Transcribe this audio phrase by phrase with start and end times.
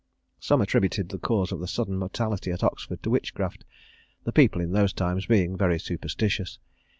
[0.39, 3.65] Some attributed the cause of the sudden mortality at Oxford to witchcraft,
[4.23, 6.57] the people in those times being very superstitious.